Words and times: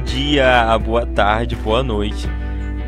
dia, 0.00 0.78
boa 0.78 1.04
tarde, 1.04 1.56
boa 1.56 1.82
noite. 1.82 2.28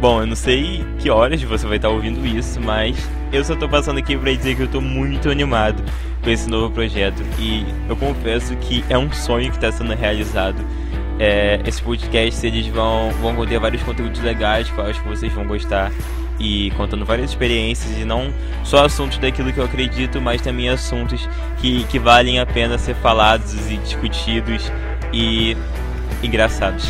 Bom, 0.00 0.20
eu 0.20 0.28
não 0.28 0.36
sei 0.36 0.86
que 1.00 1.10
horas 1.10 1.42
você 1.42 1.66
vai 1.66 1.74
estar 1.74 1.88
ouvindo 1.88 2.24
isso, 2.24 2.60
mas 2.60 2.96
eu 3.32 3.44
só 3.44 3.56
tô 3.56 3.68
passando 3.68 3.98
aqui 3.98 4.16
para 4.16 4.32
dizer 4.32 4.54
que 4.54 4.62
eu 4.62 4.68
tô 4.68 4.80
muito 4.80 5.28
animado 5.28 5.82
com 6.22 6.30
esse 6.30 6.48
novo 6.48 6.72
projeto 6.72 7.20
e 7.36 7.66
eu 7.88 7.96
confesso 7.96 8.54
que 8.58 8.84
é 8.88 8.96
um 8.96 9.10
sonho 9.10 9.50
que 9.50 9.56
está 9.56 9.72
sendo 9.72 9.92
realizado. 9.92 10.64
É, 11.18 11.60
esse 11.66 11.82
podcast 11.82 12.46
eles 12.46 12.68
vão, 12.68 13.10
vão 13.20 13.34
conter 13.34 13.58
vários 13.58 13.82
conteúdos 13.82 14.20
legais 14.20 14.70
que 14.70 14.78
eu 14.78 14.84
acho 14.84 15.02
que 15.02 15.08
vocês 15.08 15.32
vão 15.32 15.48
gostar 15.48 15.90
e 16.38 16.70
contando 16.76 17.04
várias 17.04 17.30
experiências 17.30 17.98
e 17.98 18.04
não 18.04 18.32
só 18.62 18.84
assuntos 18.84 19.18
daquilo 19.18 19.52
que 19.52 19.58
eu 19.58 19.64
acredito, 19.64 20.20
mas 20.20 20.40
também 20.40 20.68
assuntos 20.68 21.28
que, 21.60 21.82
que 21.86 21.98
valem 21.98 22.38
a 22.38 22.46
pena 22.46 22.78
ser 22.78 22.94
falados 22.94 23.68
e 23.68 23.78
discutidos 23.78 24.70
e 25.12 25.56
engraçados. 26.22 26.86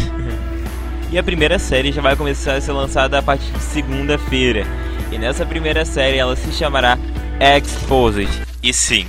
e 1.10 1.18
a 1.18 1.22
primeira 1.22 1.58
série 1.58 1.92
já 1.92 2.02
vai 2.02 2.16
começar 2.16 2.54
a 2.54 2.60
ser 2.60 2.72
lançada 2.72 3.18
a 3.18 3.22
partir 3.22 3.50
de 3.52 3.60
segunda-feira. 3.60 4.66
E 5.10 5.18
nessa 5.18 5.46
primeira 5.46 5.84
série 5.84 6.18
ela 6.18 6.36
se 6.36 6.52
chamará 6.52 6.98
Exposed. 7.40 8.42
E 8.62 8.72
sim, 8.72 9.06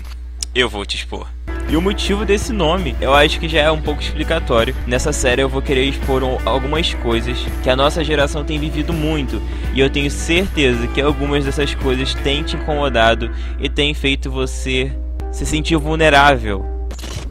eu 0.54 0.70
vou 0.70 0.86
te 0.86 0.96
expor. 0.96 1.28
E 1.70 1.76
o 1.76 1.82
motivo 1.82 2.26
desse 2.26 2.52
nome, 2.52 2.96
eu 3.00 3.14
acho 3.14 3.40
que 3.40 3.48
já 3.48 3.60
é 3.60 3.72
um 3.72 3.80
pouco 3.80 4.02
explicatório. 4.02 4.76
Nessa 4.88 5.14
série 5.14 5.44
eu 5.44 5.50
vou 5.50 5.62
querer 5.62 5.86
expor 5.86 6.24
algumas 6.44 6.96
coisas 6.96 7.38
que 7.62 7.70
a 7.70 7.76
nossa 7.76 8.04
geração 8.04 8.44
tem 8.44 8.58
vivido 8.58 8.92
muito, 8.92 9.40
e 9.74 9.80
eu 9.80 9.88
tenho 9.88 10.10
certeza 10.10 10.88
que 10.88 11.00
algumas 11.00 11.46
dessas 11.46 11.76
coisas 11.76 12.16
têm 12.16 12.42
te 12.42 12.56
incomodado 12.56 13.30
e 13.60 13.70
têm 13.70 13.94
feito 13.94 14.32
você 14.32 14.92
se 15.32 15.46
sentir 15.46 15.76
vulnerável. 15.76 16.66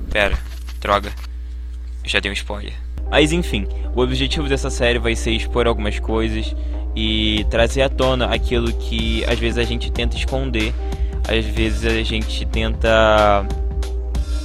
Pera, 0.08 0.38
droga. 0.80 1.10
Já 2.08 2.20
dei 2.20 2.30
um 2.30 2.34
spoiler. 2.34 2.72
Mas 3.10 3.32
enfim, 3.32 3.66
o 3.94 4.00
objetivo 4.00 4.48
dessa 4.48 4.70
série 4.70 4.98
vai 4.98 5.14
ser 5.14 5.32
expor 5.32 5.66
algumas 5.66 5.98
coisas 5.98 6.54
e 6.96 7.46
trazer 7.50 7.82
à 7.82 7.88
tona 7.88 8.26
aquilo 8.26 8.72
que 8.72 9.24
às 9.26 9.38
vezes 9.38 9.58
a 9.58 9.62
gente 9.62 9.92
tenta 9.92 10.16
esconder, 10.16 10.74
às 11.28 11.44
vezes 11.44 11.84
a 11.84 12.02
gente 12.02 12.46
tenta 12.46 13.46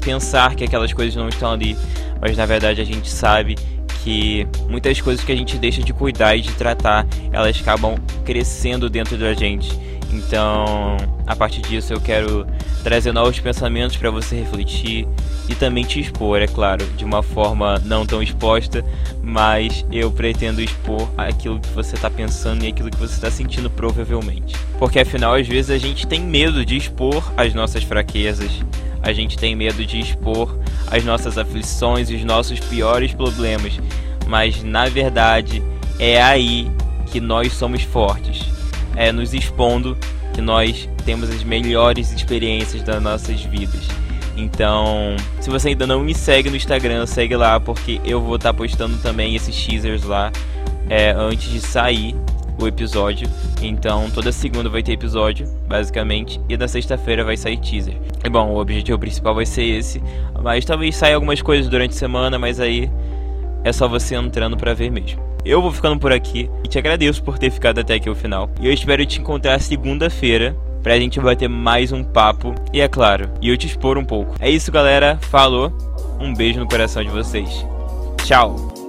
pensar 0.03 0.56
que 0.56 0.66
aquelas 0.66 0.91
coisas 0.91 1.16
não 1.16 1.30
estão 1.30 1.52
ali, 1.52 1.78
mas 2.19 2.36
na 2.36 2.45
verdade 2.45 2.81
a 2.81 2.86
gente 2.86 3.09
sabe 3.09 3.56
que 4.03 4.45
muitas 4.69 5.00
coisas 5.00 5.23
que 5.23 5.31
a 5.31 5.36
gente 5.36 5.58
deixa 5.58 5.81
de 5.81 5.94
cuidar 5.94 6.36
e 6.36 6.41
de 6.41 6.52
tratar, 6.53 7.08
elas 7.31 7.59
acabam 7.59 7.95
crescendo 8.25 8.89
dentro 8.89 9.17
da 9.17 9.34
gente. 9.34 9.72
Então, 10.11 10.97
a 11.25 11.36
partir 11.36 11.61
disso 11.61 11.94
eu 11.94 12.02
quero 12.02 12.45
trazer 12.84 13.14
novos 13.14 13.39
pensamentos 13.39 13.95
para 13.95 14.12
você 14.12 14.36
refletir 14.36 15.08
e 15.48 15.56
também 15.56 15.84
te 15.84 16.00
expor, 16.00 16.42
é 16.42 16.48
claro, 16.48 16.86
de 16.98 17.06
uma 17.06 17.23
forma 17.23 17.81
não 17.86 18.06
tão 18.06 18.22
exposta, 18.22 18.84
mas 19.22 19.86
eu 19.92 20.12
pretendo 20.12 20.62
expor 20.62 21.09
aquilo 21.17 21.59
que 21.59 21.70
você 21.70 21.95
está 21.95 22.09
pensando 22.09 22.64
e 22.64 22.67
aquilo 22.67 22.92
que 22.92 22.98
você 22.98 23.14
está 23.14 23.31
sentindo 23.31 23.70
provavelmente. 23.70 24.56
Porque 24.78 25.00
afinal, 25.00 25.36
às 25.36 25.48
vezes 25.48 25.72
a 25.72 25.78
gente 25.78 26.06
tem 26.06 26.22
medo 26.22 26.66
de 26.66 26.75
expor 26.75 27.31
as 27.38 27.53
nossas 27.53 27.84
fraquezas, 27.84 28.52
a 29.02 29.14
gente 29.14 29.38
tem 29.38 29.56
medo 29.56 29.86
de 29.86 30.00
expor 30.00 30.58
as 30.92 31.03
nossas 31.03 31.38
aflições 31.38 32.09
e 32.09 32.16
os 32.16 32.23
nossos 32.23 32.59
piores 32.59 33.14
problemas, 33.14 33.80
mas 34.28 34.62
na 34.62 34.88
verdade 34.88 35.64
é 36.00 36.22
aí 36.22 36.70
que 37.08 37.20
nós 37.20 37.53
somos 37.53 37.84
fortes. 37.84 38.52
É 38.95 39.12
nos 39.12 39.34
expondo 39.34 39.97
que 40.34 40.42
nós 40.42 40.89
temos 41.06 41.30
as 41.30 41.44
melhores 41.44 42.12
experiências 42.12 42.84
das 42.84 43.02
nossas 43.02 43.42
vidas. 43.44 43.88
Então, 44.36 45.16
se 45.40 45.50
você 45.50 45.70
ainda 45.70 45.86
não 45.86 46.02
me 46.02 46.14
segue 46.14 46.50
no 46.50 46.56
Instagram, 46.56 47.06
segue 47.06 47.36
lá, 47.36 47.59
porque 47.59 48.02
eu 48.03 48.20
vou 48.20 48.36
estar 48.36 48.52
tá 48.52 48.58
postando 48.58 48.98
também 48.98 49.36
esses 49.36 49.56
teasers 49.56 50.03
lá 50.03 50.31
é, 50.90 51.12
antes 51.12 51.50
de 51.52 51.59
sair 51.59 52.16
o 52.59 52.68
episódio. 52.68 53.28
Então, 53.62 54.09
toda 54.09 54.31
segunda 54.31 54.69
vai 54.69 54.81
ter 54.81 54.94
episódio, 54.94 55.47
basicamente, 55.68 56.41
e 56.50 56.58
na 56.58 56.68
sexta-feira 56.68 57.24
vai 57.24 57.38
sair 57.38 57.58
teaser. 57.58 57.96
E 58.24 58.29
bom, 58.29 58.50
o 58.50 58.59
objetivo 58.59 58.97
principal 58.97 59.35
vai 59.35 59.46
ser 59.46 59.63
esse, 59.63 60.02
mas 60.41 60.66
talvez 60.66 60.96
saia 60.96 61.16
algumas 61.16 61.41
coisas 61.41 61.69
durante 61.69 61.91
a 61.91 61.97
semana, 61.97 62.40
mas 62.40 62.59
aí 62.59 62.90
é 63.63 63.72
só 63.72 63.88
você 63.88 64.16
entrando 64.16 64.58
para 64.58 64.74
ver 64.74 64.91
mesmo. 64.91 65.33
Eu 65.46 65.62
vou 65.62 65.72
ficando 65.72 66.00
por 66.00 66.14
aqui 66.14 66.50
e 66.64 66.68
te 66.68 66.78
agradeço 66.78 67.22
por 67.22 67.38
ter 67.38 67.52
ficado 67.52 67.80
até 67.80 67.96
aqui 67.96 68.09
o 68.09 68.16
final. 68.16 68.50
E 68.62 68.68
eu 68.68 68.74
espero 68.74 69.06
te 69.06 69.20
encontrar 69.20 69.59
segunda-feira 69.59 70.56
pra 70.81 70.98
gente 70.98 71.20
bater 71.20 71.50
mais 71.50 71.92
um 71.92 72.04
papo 72.04 72.54
e 72.72 72.81
é 72.81 72.88
claro, 72.88 73.30
e 73.42 73.50
eu 73.50 73.58
te 73.58 73.68
expor 73.68 73.98
um 73.98 74.06
pouco. 74.06 74.36
É 74.40 74.50
isso, 74.50 74.72
galera. 74.72 75.18
Falou. 75.22 75.72
Um 76.20 76.34
beijo 76.34 76.59
no 76.59 76.68
coração 76.68 77.03
de 77.03 77.09
vocês. 77.09 77.66
Tchau. 78.24 78.83